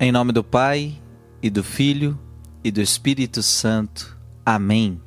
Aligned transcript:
Em 0.00 0.12
nome 0.12 0.30
do 0.30 0.44
Pai, 0.44 0.96
e 1.42 1.50
do 1.50 1.64
Filho, 1.64 2.16
e 2.62 2.70
do 2.70 2.80
Espírito 2.80 3.42
Santo. 3.42 4.16
Amém. 4.46 5.02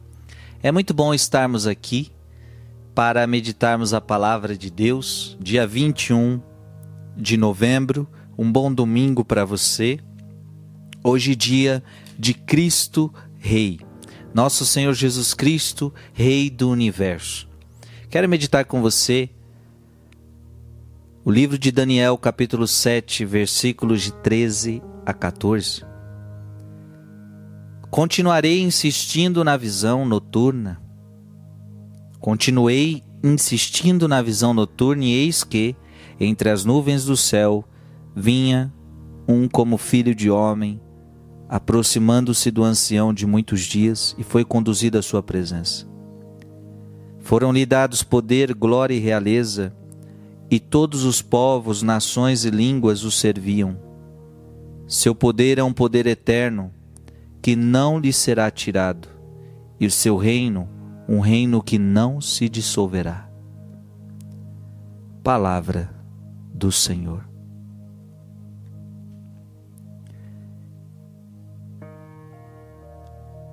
É 0.61 0.69
muito 0.69 0.93
bom 0.93 1.13
estarmos 1.13 1.65
aqui 1.65 2.11
para 2.93 3.25
meditarmos 3.25 3.93
a 3.93 4.01
palavra 4.01 4.57
de 4.57 4.69
Deus, 4.69 5.37
dia 5.39 5.65
21 5.65 6.41
de 7.15 7.37
novembro. 7.37 8.05
Um 8.37 8.51
bom 8.51 8.71
domingo 8.73 9.23
para 9.23 9.45
você. 9.45 9.97
Hoje, 11.01 11.37
dia 11.37 11.81
de 12.19 12.33
Cristo 12.33 13.13
Rei. 13.39 13.79
Nosso 14.33 14.65
Senhor 14.65 14.93
Jesus 14.93 15.33
Cristo, 15.33 15.93
Rei 16.11 16.49
do 16.49 16.69
universo. 16.69 17.47
Quero 18.09 18.27
meditar 18.27 18.65
com 18.65 18.81
você 18.81 19.29
o 21.23 21.29
livro 21.29 21.55
de 21.55 21.71
Daniel, 21.71 22.17
capítulo 22.17 22.67
7, 22.67 23.25
versículos 23.25 24.01
de 24.01 24.11
13 24.11 24.81
a 25.05 25.13
14. 25.13 25.85
Continuarei 27.91 28.61
insistindo 28.61 29.43
na 29.43 29.55
visão 29.55 30.03
noturna. 30.03 30.81
Continuei 32.19 33.03
insistindo 33.23 34.07
na 34.07 34.19
visão 34.19 34.51
noturna, 34.51 35.03
e 35.03 35.13
eis 35.13 35.43
que, 35.43 35.75
entre 36.19 36.49
as 36.49 36.65
nuvens 36.65 37.05
do 37.05 37.15
céu, 37.15 37.63
vinha 38.15 38.73
um 39.27 39.47
como 39.47 39.77
filho 39.77 40.15
de 40.15 40.31
homem, 40.31 40.81
aproximando-se 41.47 42.49
do 42.49 42.63
ancião 42.63 43.13
de 43.13 43.27
muitos 43.27 43.61
dias, 43.61 44.15
e 44.17 44.23
foi 44.23 44.43
conduzido 44.43 44.97
à 44.97 45.03
sua 45.03 45.21
presença. 45.21 45.85
Foram-lhe 47.19 47.63
dados 47.63 48.01
poder, 48.01 48.55
glória 48.55 48.95
e 48.95 48.99
realeza, 48.99 49.71
e 50.51 50.59
todos 50.59 51.05
os 51.05 51.21
povos, 51.21 51.81
nações 51.81 52.43
e 52.43 52.49
línguas 52.49 53.05
o 53.05 53.09
serviam. 53.09 53.77
Seu 54.85 55.15
poder 55.15 55.57
é 55.57 55.63
um 55.63 55.71
poder 55.71 56.05
eterno, 56.05 56.73
que 57.41 57.55
não 57.55 57.97
lhe 57.97 58.11
será 58.11 58.51
tirado, 58.51 59.07
e 59.79 59.85
o 59.85 59.91
seu 59.91 60.17
reino, 60.17 60.67
um 61.07 61.21
reino 61.21 61.63
que 61.63 61.79
não 61.79 62.19
se 62.19 62.49
dissolverá. 62.49 63.29
Palavra 65.23 65.89
do 66.53 66.69
Senhor. 66.69 67.25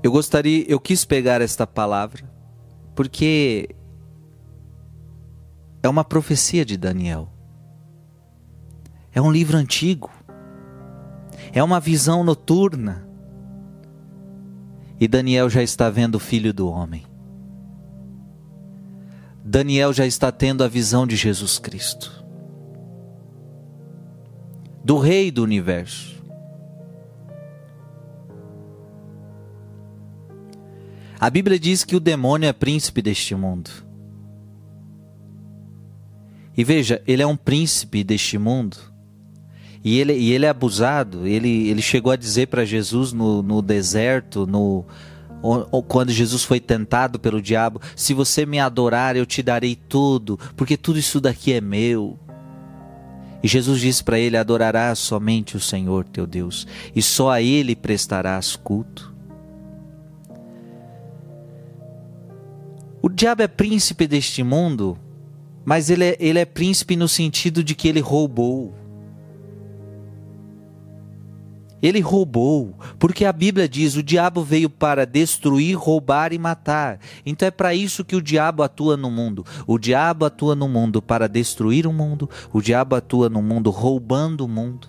Eu 0.02 0.10
gostaria, 0.10 0.64
eu 0.68 0.80
quis 0.80 1.04
pegar 1.04 1.40
esta 1.40 1.64
palavra 1.64 2.28
porque 2.94 3.68
é 5.82 5.88
uma 5.88 6.04
profecia 6.04 6.64
de 6.64 6.76
Daniel. 6.76 7.28
É 9.12 9.20
um 9.20 9.30
livro 9.30 9.56
antigo. 9.56 10.10
É 11.52 11.62
uma 11.62 11.80
visão 11.80 12.24
noturna. 12.24 13.06
E 15.00 15.06
Daniel 15.06 15.48
já 15.48 15.62
está 15.62 15.88
vendo 15.88 16.16
o 16.16 16.20
filho 16.20 16.52
do 16.52 16.68
homem. 16.68 17.06
Daniel 19.44 19.92
já 19.92 20.04
está 20.04 20.30
tendo 20.30 20.62
a 20.62 20.68
visão 20.68 21.06
de 21.06 21.16
Jesus 21.16 21.58
Cristo, 21.58 22.22
do 24.84 24.98
Rei 24.98 25.30
do 25.30 25.42
universo. 25.42 26.22
A 31.18 31.30
Bíblia 31.30 31.58
diz 31.58 31.82
que 31.82 31.96
o 31.96 32.00
demônio 32.00 32.46
é 32.46 32.52
príncipe 32.52 33.00
deste 33.00 33.34
mundo. 33.34 33.87
E 36.58 36.64
veja, 36.64 37.00
ele 37.06 37.22
é 37.22 37.26
um 37.26 37.36
príncipe 37.36 38.02
deste 38.02 38.36
mundo. 38.36 38.76
E 39.84 39.96
ele, 40.00 40.12
e 40.14 40.32
ele 40.32 40.44
é 40.44 40.48
abusado. 40.48 41.24
Ele, 41.24 41.68
ele 41.68 41.80
chegou 41.80 42.10
a 42.10 42.16
dizer 42.16 42.48
para 42.48 42.64
Jesus 42.64 43.12
no, 43.12 43.44
no 43.44 43.62
deserto, 43.62 44.44
no, 44.44 44.84
quando 45.86 46.10
Jesus 46.10 46.42
foi 46.42 46.58
tentado 46.58 47.20
pelo 47.20 47.40
diabo: 47.40 47.80
Se 47.94 48.12
você 48.12 48.44
me 48.44 48.58
adorar, 48.58 49.14
eu 49.14 49.24
te 49.24 49.40
darei 49.40 49.76
tudo, 49.76 50.36
porque 50.56 50.76
tudo 50.76 50.98
isso 50.98 51.20
daqui 51.20 51.52
é 51.52 51.60
meu. 51.60 52.18
E 53.40 53.46
Jesus 53.46 53.80
disse 53.80 54.02
para 54.02 54.18
ele: 54.18 54.36
Adorarás 54.36 54.98
somente 54.98 55.56
o 55.56 55.60
Senhor 55.60 56.06
teu 56.06 56.26
Deus, 56.26 56.66
e 56.92 57.00
só 57.00 57.30
a 57.30 57.40
Ele 57.40 57.76
prestarás 57.76 58.56
culto. 58.56 59.14
O 63.00 63.08
diabo 63.08 63.42
é 63.42 63.46
príncipe 63.46 64.08
deste 64.08 64.42
mundo 64.42 64.98
mas 65.68 65.90
ele 65.90 66.02
é, 66.02 66.16
ele 66.18 66.38
é 66.38 66.46
príncipe 66.46 66.96
no 66.96 67.06
sentido 67.06 67.62
de 67.62 67.74
que 67.74 67.86
ele 67.86 68.00
roubou. 68.00 68.72
Ele 71.82 72.00
roubou, 72.00 72.74
porque 72.98 73.26
a 73.26 73.32
Bíblia 73.34 73.68
diz: 73.68 73.94
o 73.94 74.02
diabo 74.02 74.42
veio 74.42 74.70
para 74.70 75.04
destruir, 75.04 75.76
roubar 75.76 76.32
e 76.32 76.38
matar. 76.38 76.98
Então 77.24 77.46
é 77.46 77.50
para 77.50 77.74
isso 77.74 78.02
que 78.02 78.16
o 78.16 78.22
diabo 78.22 78.62
atua 78.62 78.96
no 78.96 79.10
mundo. 79.10 79.44
O 79.66 79.78
diabo 79.78 80.24
atua 80.24 80.54
no 80.54 80.66
mundo 80.66 81.02
para 81.02 81.28
destruir 81.28 81.86
o 81.86 81.92
mundo, 81.92 82.30
o 82.50 82.62
diabo 82.62 82.96
atua 82.96 83.28
no 83.28 83.42
mundo 83.42 83.68
roubando 83.68 84.46
o 84.46 84.48
mundo. 84.48 84.88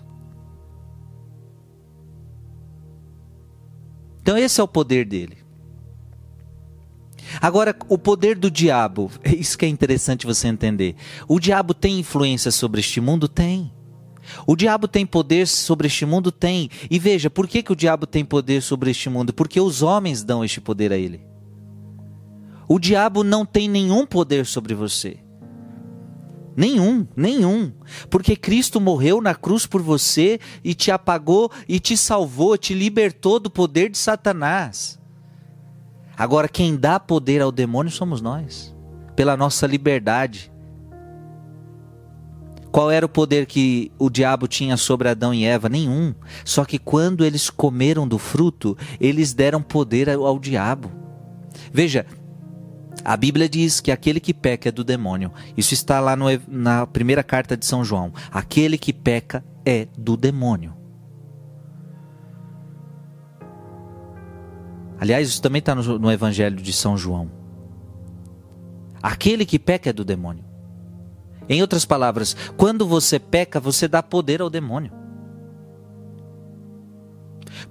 Então 4.22 4.38
esse 4.38 4.58
é 4.58 4.64
o 4.64 4.68
poder 4.68 5.04
dele. 5.04 5.39
Agora, 7.40 7.76
o 7.88 7.98
poder 7.98 8.36
do 8.36 8.50
diabo, 8.50 9.10
é 9.22 9.34
isso 9.34 9.58
que 9.58 9.64
é 9.64 9.68
interessante 9.68 10.26
você 10.26 10.48
entender. 10.48 10.96
O 11.28 11.38
diabo 11.38 11.74
tem 11.74 11.98
influência 12.00 12.50
sobre 12.50 12.80
este 12.80 13.00
mundo? 13.00 13.28
Tem. 13.28 13.72
O 14.46 14.56
diabo 14.56 14.86
tem 14.88 15.04
poder 15.04 15.46
sobre 15.46 15.86
este 15.86 16.06
mundo? 16.06 16.30
Tem. 16.30 16.70
E 16.90 16.98
veja, 16.98 17.28
por 17.28 17.46
que, 17.46 17.62
que 17.62 17.72
o 17.72 17.76
diabo 17.76 18.06
tem 18.06 18.24
poder 18.24 18.62
sobre 18.62 18.90
este 18.90 19.08
mundo? 19.08 19.32
Porque 19.32 19.60
os 19.60 19.82
homens 19.82 20.22
dão 20.22 20.44
este 20.44 20.60
poder 20.60 20.92
a 20.92 20.96
ele. 20.96 21.20
O 22.68 22.78
diabo 22.78 23.24
não 23.24 23.44
tem 23.44 23.68
nenhum 23.68 24.06
poder 24.06 24.46
sobre 24.46 24.74
você. 24.74 25.18
Nenhum, 26.56 27.06
nenhum. 27.16 27.72
Porque 28.08 28.36
Cristo 28.36 28.80
morreu 28.80 29.20
na 29.20 29.34
cruz 29.34 29.66
por 29.66 29.82
você 29.82 30.38
e 30.62 30.74
te 30.74 30.90
apagou 30.90 31.50
e 31.68 31.80
te 31.80 31.96
salvou, 31.96 32.56
te 32.56 32.74
libertou 32.74 33.40
do 33.40 33.50
poder 33.50 33.90
de 33.90 33.98
Satanás. 33.98 34.99
Agora, 36.20 36.50
quem 36.50 36.76
dá 36.76 37.00
poder 37.00 37.40
ao 37.40 37.50
demônio 37.50 37.90
somos 37.90 38.20
nós, 38.20 38.76
pela 39.16 39.38
nossa 39.38 39.66
liberdade. 39.66 40.52
Qual 42.70 42.90
era 42.90 43.06
o 43.06 43.08
poder 43.08 43.46
que 43.46 43.90
o 43.98 44.10
diabo 44.10 44.46
tinha 44.46 44.76
sobre 44.76 45.08
Adão 45.08 45.32
e 45.32 45.46
Eva? 45.46 45.70
Nenhum. 45.70 46.14
Só 46.44 46.66
que 46.66 46.78
quando 46.78 47.24
eles 47.24 47.48
comeram 47.48 48.06
do 48.06 48.18
fruto, 48.18 48.76
eles 49.00 49.32
deram 49.32 49.62
poder 49.62 50.10
ao, 50.10 50.38
diabo. 50.38 50.92
Veja, 51.72 52.04
a 53.02 53.16
Bíblia 53.16 53.48
diz 53.48 53.80
que 53.80 53.90
aquele 53.90 54.20
que 54.20 54.34
peca 54.34 54.68
é 54.68 54.72
do 54.72 54.84
demônio. 54.84 55.32
Isso 55.56 55.72
está 55.72 56.00
lá 56.00 56.14
no, 56.14 56.26
na 56.46 56.86
primeira 56.86 57.22
carta 57.22 57.56
de 57.56 57.64
São 57.64 57.82
João. 57.82 58.12
Aquele 58.30 58.76
que 58.76 58.92
peca 58.92 59.42
é 59.64 59.88
do 59.96 60.18
demônio. 60.18 60.79
Aliás, 65.00 65.30
isso 65.30 65.40
também 65.40 65.60
está 65.60 65.74
no, 65.74 65.98
no 65.98 66.12
Evangelho 66.12 66.56
de 66.56 66.74
São 66.74 66.94
João. 66.94 67.30
Aquele 69.02 69.46
que 69.46 69.58
peca 69.58 69.88
é 69.88 69.92
do 69.94 70.04
demônio. 70.04 70.44
Em 71.48 71.62
outras 71.62 71.86
palavras, 71.86 72.36
quando 72.54 72.86
você 72.86 73.18
peca, 73.18 73.58
você 73.58 73.88
dá 73.88 74.02
poder 74.02 74.42
ao 74.42 74.50
demônio. 74.50 74.92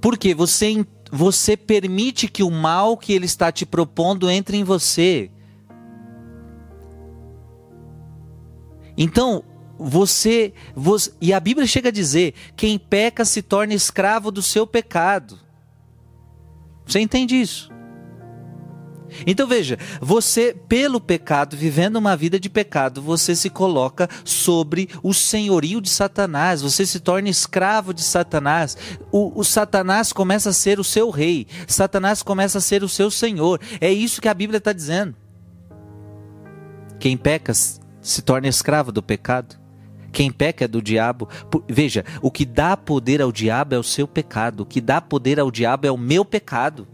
Porque 0.02 0.34
você, 0.34 0.84
você 1.12 1.56
permite 1.56 2.28
que 2.28 2.42
o 2.42 2.50
mal 2.50 2.98
que 2.98 3.14
ele 3.14 3.26
está 3.26 3.52
te 3.52 3.64
propondo 3.64 4.28
entre 4.28 4.58
em 4.58 4.64
você. 4.64 5.30
Então, 8.98 9.44
você, 9.78 10.52
você. 10.76 11.14
E 11.22 11.32
a 11.32 11.40
Bíblia 11.40 11.68
chega 11.68 11.90
a 11.90 11.92
dizer: 11.92 12.34
quem 12.56 12.80
peca 12.80 13.24
se 13.24 13.44
torna 13.44 13.76
escravo 13.76 14.32
do 14.32 14.42
seu 14.42 14.66
pecado. 14.66 15.40
Você 16.90 17.00
entende 17.00 17.40
isso? 17.40 17.70
Então 19.26 19.48
veja, 19.48 19.78
você, 20.00 20.56
pelo 20.68 21.00
pecado, 21.00 21.56
vivendo 21.56 21.96
uma 21.98 22.16
vida 22.16 22.40
de 22.40 22.50
pecado, 22.50 23.02
você 23.02 23.36
se 23.36 23.50
coloca 23.50 24.08
sobre 24.24 24.90
o 25.02 25.14
senhorio 25.14 25.82
de 25.82 25.90
Satanás, 25.90 26.62
você 26.62 26.86
se 26.86 27.00
torna 27.00 27.30
escravo 27.30 27.94
de 27.94 28.02
Satanás. 28.02 28.78
O, 29.12 29.40
o, 29.40 29.44
Satanás 29.44 30.14
começa 30.14 30.50
a 30.50 30.54
ser 30.54 30.80
o 30.80 30.84
seu 30.84 31.10
rei, 31.10 31.48
Satanás 31.68 32.22
começa 32.22 32.60
a 32.60 32.62
ser 32.62 32.84
o 32.84 32.90
seu 32.90 33.10
senhor. 33.10 33.60
É 33.82 33.92
isso 33.92 34.22
que 34.22 34.28
a 34.28 34.34
Bíblia 34.34 34.58
está 34.58 34.74
dizendo. 34.74 35.16
Quem 37.00 37.18
peca 37.18 37.54
se 37.54 38.22
torna 38.22 38.48
escravo 38.48 38.92
do 38.92 39.02
pecado. 39.02 39.59
Quem 40.12 40.32
peca 40.32 40.66
é 40.66 40.68
do 40.68 40.82
diabo. 40.82 41.28
Veja, 41.68 42.04
o 42.22 42.32
que 42.32 42.46
dá 42.46 42.76
poder 42.76 43.22
ao 43.22 43.32
diabo 43.32 43.76
é 43.76 43.78
o 43.80 43.84
seu 43.84 44.08
pecado. 44.08 44.62
O 44.62 44.66
que 44.66 44.82
dá 44.82 45.00
poder 45.00 45.40
ao 45.40 45.52
diabo 45.52 45.88
é 45.88 45.92
o 45.92 45.98
meu 45.98 46.26
pecado. 46.26 46.88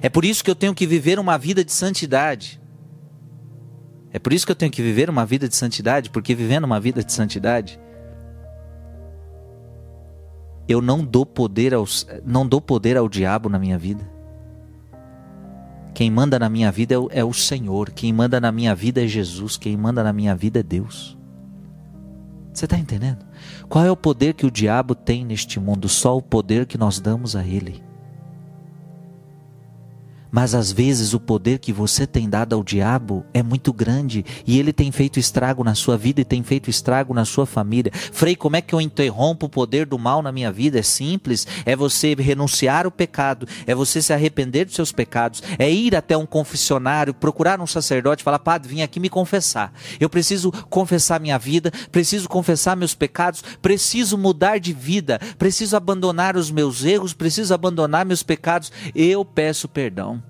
É 0.00 0.08
por 0.08 0.24
isso 0.24 0.42
que 0.42 0.50
eu 0.50 0.56
tenho 0.56 0.74
que 0.74 0.86
viver 0.86 1.18
uma 1.18 1.38
vida 1.38 1.64
de 1.64 1.72
santidade. 1.72 2.60
É 4.12 4.18
por 4.18 4.32
isso 4.32 4.44
que 4.44 4.52
eu 4.52 4.56
tenho 4.56 4.70
que 4.70 4.82
viver 4.82 5.08
uma 5.08 5.24
vida 5.24 5.48
de 5.48 5.56
santidade, 5.56 6.10
porque 6.10 6.34
vivendo 6.34 6.64
uma 6.64 6.78
vida 6.78 7.02
de 7.02 7.12
santidade, 7.12 7.80
eu 10.68 10.82
não 10.82 11.04
dou 11.04 11.24
poder 11.24 11.72
aos, 11.72 12.06
não 12.24 12.46
dou 12.46 12.60
poder 12.60 12.96
ao 12.96 13.08
diabo 13.08 13.48
na 13.48 13.58
minha 13.58 13.78
vida. 13.78 14.10
Quem 15.94 16.10
manda 16.10 16.38
na 16.38 16.48
minha 16.48 16.70
vida 16.72 16.94
é 16.94 16.98
o, 16.98 17.08
é 17.10 17.24
o 17.24 17.32
Senhor, 17.32 17.90
quem 17.90 18.12
manda 18.12 18.40
na 18.40 18.50
minha 18.50 18.74
vida 18.74 19.02
é 19.02 19.06
Jesus, 19.06 19.56
quem 19.56 19.76
manda 19.76 20.02
na 20.02 20.12
minha 20.12 20.34
vida 20.34 20.60
é 20.60 20.62
Deus. 20.62 21.18
Você 22.52 22.66
está 22.66 22.78
entendendo? 22.78 23.24
Qual 23.68 23.84
é 23.84 23.90
o 23.90 23.96
poder 23.96 24.34
que 24.34 24.44
o 24.44 24.50
diabo 24.50 24.94
tem 24.94 25.24
neste 25.24 25.58
mundo? 25.58 25.88
Só 25.88 26.16
o 26.16 26.22
poder 26.22 26.66
que 26.66 26.76
nós 26.76 27.00
damos 27.00 27.34
a 27.34 27.44
ele. 27.44 27.82
Mas 30.32 30.54
às 30.54 30.72
vezes 30.72 31.12
o 31.12 31.20
poder 31.20 31.58
que 31.58 31.74
você 31.74 32.06
tem 32.06 32.26
dado 32.26 32.54
ao 32.54 32.64
diabo 32.64 33.22
é 33.34 33.42
muito 33.42 33.70
grande 33.70 34.24
e 34.46 34.58
ele 34.58 34.72
tem 34.72 34.90
feito 34.90 35.20
estrago 35.20 35.62
na 35.62 35.74
sua 35.74 35.98
vida 35.98 36.22
e 36.22 36.24
tem 36.24 36.42
feito 36.42 36.70
estrago 36.70 37.12
na 37.12 37.26
sua 37.26 37.44
família. 37.44 37.92
Frei, 37.92 38.34
como 38.34 38.56
é 38.56 38.62
que 38.62 38.74
eu 38.74 38.80
interrompo 38.80 39.44
o 39.44 39.50
poder 39.50 39.84
do 39.84 39.98
mal 39.98 40.22
na 40.22 40.32
minha 40.32 40.50
vida? 40.50 40.78
É 40.78 40.82
simples, 40.82 41.46
é 41.66 41.76
você 41.76 42.14
renunciar 42.14 42.86
ao 42.86 42.90
pecado, 42.90 43.46
é 43.66 43.74
você 43.74 44.00
se 44.00 44.10
arrepender 44.14 44.64
dos 44.64 44.74
seus 44.74 44.90
pecados, 44.90 45.42
é 45.58 45.70
ir 45.70 45.94
até 45.94 46.16
um 46.16 46.24
confessionário, 46.24 47.12
procurar 47.12 47.60
um 47.60 47.66
sacerdote, 47.66 48.24
falar: 48.24 48.38
"Padre, 48.38 48.70
vim 48.70 48.80
aqui 48.80 48.98
me 48.98 49.10
confessar. 49.10 49.70
Eu 50.00 50.08
preciso 50.08 50.50
confessar 50.70 51.20
minha 51.20 51.38
vida, 51.38 51.70
preciso 51.90 52.26
confessar 52.26 52.74
meus 52.74 52.94
pecados, 52.94 53.44
preciso 53.60 54.16
mudar 54.16 54.58
de 54.58 54.72
vida, 54.72 55.20
preciso 55.38 55.76
abandonar 55.76 56.38
os 56.38 56.50
meus 56.50 56.82
erros, 56.82 57.12
preciso 57.12 57.52
abandonar 57.52 58.06
meus 58.06 58.22
pecados. 58.22 58.72
Eu 58.94 59.26
peço 59.26 59.68
perdão." 59.68 60.21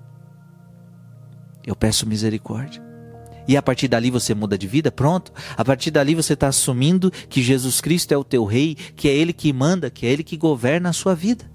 Eu 1.66 1.76
peço 1.76 2.06
misericórdia. 2.06 2.82
E 3.46 3.56
a 3.56 3.62
partir 3.62 3.88
dali 3.88 4.10
você 4.10 4.34
muda 4.34 4.56
de 4.56 4.66
vida, 4.66 4.90
pronto. 4.90 5.32
A 5.56 5.64
partir 5.64 5.90
dali 5.90 6.14
você 6.14 6.34
está 6.34 6.48
assumindo 6.48 7.10
que 7.10 7.42
Jesus 7.42 7.80
Cristo 7.80 8.12
é 8.12 8.16
o 8.16 8.24
teu 8.24 8.44
rei, 8.44 8.74
que 8.74 9.08
é 9.08 9.12
Ele 9.12 9.32
que 9.32 9.52
manda, 9.52 9.90
que 9.90 10.06
é 10.06 10.10
Ele 10.10 10.22
que 10.22 10.36
governa 10.36 10.90
a 10.90 10.92
sua 10.92 11.14
vida. 11.14 11.50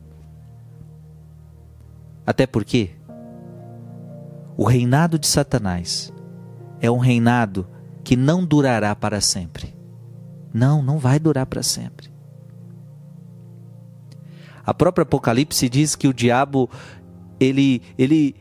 Até 2.26 2.46
porque 2.46 2.92
o 4.58 4.66
reinado 4.66 5.18
de 5.18 5.28
Satanás 5.28 6.12
é 6.82 6.92
um 6.92 6.98
reinado 6.98 7.68
que 8.04 8.16
não 8.16 8.46
durará 8.46 8.96
para 8.96 9.22
sempre. 9.22 9.76
Não, 10.54 10.82
não 10.82 10.98
vai 10.98 11.20
durar 11.20 11.46
para 11.46 11.64
sempre. 11.64 12.10
A 14.66 14.74
própria 14.74 15.04
Apocalipse 15.04 15.70
diz 15.70 15.96
que 15.96 16.08
o 16.08 16.14
diabo, 16.14 16.70
ele, 17.40 17.82
ele, 17.98 18.36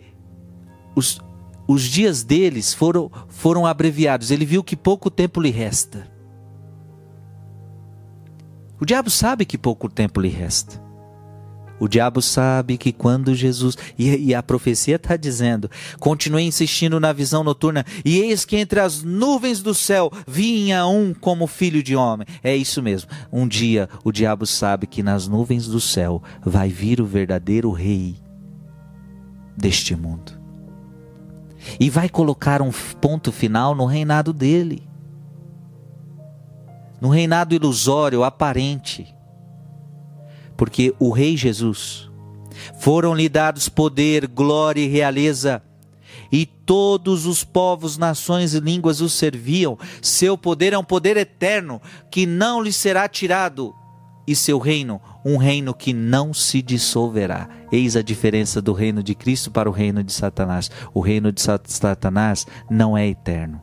os, 0.96 1.20
os 1.66 1.82
dias 1.82 2.22
deles 2.22 2.72
foram, 2.72 3.10
foram 3.28 3.66
abreviados. 3.66 4.30
Ele 4.30 4.44
viu 4.44 4.62
que 4.62 4.76
pouco 4.76 5.10
tempo 5.10 5.40
lhe 5.40 5.50
resta. 5.50 6.08
O 8.80 8.84
diabo 8.84 9.10
sabe 9.10 9.44
que 9.44 9.56
pouco 9.56 9.88
tempo 9.88 10.20
lhe 10.20 10.28
resta. 10.28 10.84
O 11.78 11.88
diabo 11.88 12.22
sabe 12.22 12.78
que 12.78 12.92
quando 12.92 13.34
Jesus. 13.34 13.76
E, 13.98 14.28
e 14.28 14.34
a 14.34 14.42
profecia 14.42 14.96
está 14.96 15.16
dizendo: 15.16 15.70
continue 15.98 16.44
insistindo 16.44 16.98
na 16.98 17.12
visão 17.12 17.44
noturna, 17.44 17.84
e 18.04 18.18
eis 18.18 18.44
que 18.44 18.56
entre 18.56 18.80
as 18.80 19.02
nuvens 19.02 19.62
do 19.62 19.74
céu 19.74 20.10
vinha 20.26 20.86
um 20.86 21.12
como 21.12 21.46
filho 21.46 21.82
de 21.82 21.94
homem. 21.94 22.26
É 22.42 22.56
isso 22.56 22.82
mesmo. 22.82 23.10
Um 23.30 23.46
dia 23.46 23.88
o 24.04 24.12
diabo 24.12 24.46
sabe 24.46 24.86
que 24.86 25.02
nas 25.02 25.28
nuvens 25.28 25.66
do 25.66 25.80
céu 25.80 26.22
vai 26.42 26.68
vir 26.70 27.00
o 27.00 27.06
verdadeiro 27.06 27.70
rei 27.70 28.16
deste 29.56 29.94
mundo 29.94 30.35
e 31.78 31.90
vai 31.90 32.08
colocar 32.08 32.62
um 32.62 32.70
ponto 33.00 33.32
final 33.32 33.74
no 33.74 33.86
reinado 33.86 34.32
dele. 34.32 34.88
No 37.00 37.08
reinado 37.08 37.54
ilusório, 37.54 38.24
aparente. 38.24 39.14
Porque 40.56 40.94
o 40.98 41.10
Rei 41.10 41.36
Jesus 41.36 42.10
foram-lhe 42.78 43.28
dados 43.28 43.68
poder, 43.68 44.26
glória 44.26 44.80
e 44.80 44.88
realeza, 44.88 45.62
e 46.32 46.46
todos 46.46 47.26
os 47.26 47.44
povos, 47.44 47.98
nações 47.98 48.54
e 48.54 48.60
línguas 48.60 49.00
o 49.00 49.08
serviam. 49.08 49.78
Seu 50.00 50.36
poder 50.36 50.72
é 50.72 50.78
um 50.78 50.84
poder 50.84 51.16
eterno 51.16 51.80
que 52.10 52.26
não 52.26 52.62
lhe 52.62 52.72
será 52.72 53.08
tirado 53.08 53.74
e 54.26 54.34
seu 54.34 54.58
reino, 54.58 55.00
um 55.24 55.36
reino 55.36 55.72
que 55.72 55.92
não 55.92 56.34
se 56.34 56.60
dissolverá. 56.60 57.48
Eis 57.70 57.94
a 57.94 58.02
diferença 58.02 58.60
do 58.60 58.72
reino 58.72 59.02
de 59.02 59.14
Cristo 59.14 59.50
para 59.50 59.68
o 59.68 59.72
reino 59.72 60.02
de 60.02 60.12
Satanás. 60.12 60.70
O 60.92 61.00
reino 61.00 61.30
de 61.30 61.40
Satanás 61.40 62.46
não 62.68 62.98
é 62.98 63.06
eterno. 63.06 63.62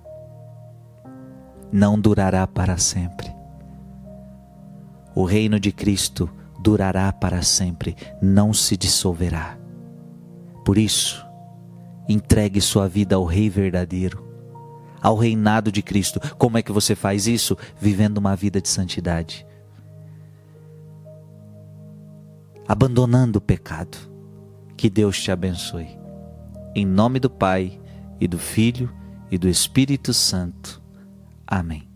Não 1.71 1.99
durará 1.99 2.47
para 2.47 2.77
sempre. 2.77 3.29
O 5.13 5.25
reino 5.25 5.59
de 5.59 5.71
Cristo 5.71 6.29
durará 6.59 7.11
para 7.11 7.41
sempre, 7.41 7.95
não 8.21 8.53
se 8.53 8.77
dissolverá. 8.77 9.57
Por 10.63 10.77
isso, 10.77 11.25
entregue 12.07 12.61
sua 12.61 12.87
vida 12.87 13.15
ao 13.15 13.25
Rei 13.25 13.49
verdadeiro, 13.49 14.23
ao 15.01 15.17
reinado 15.17 15.71
de 15.71 15.81
Cristo. 15.81 16.21
Como 16.37 16.57
é 16.57 16.63
que 16.63 16.71
você 16.71 16.95
faz 16.95 17.27
isso? 17.27 17.57
Vivendo 17.79 18.17
uma 18.17 18.35
vida 18.35 18.61
de 18.61 18.69
santidade 18.69 19.45
abandonando 22.67 23.39
o 23.39 23.41
pecado. 23.41 23.97
Que 24.75 24.89
Deus 24.89 25.21
te 25.21 25.31
abençoe. 25.31 25.87
Em 26.75 26.85
nome 26.85 27.19
do 27.19 27.29
Pai, 27.29 27.79
e 28.19 28.27
do 28.27 28.39
Filho, 28.39 28.91
e 29.29 29.37
do 29.37 29.47
Espírito 29.47 30.13
Santo. 30.13 30.81
Amém. 31.45 31.92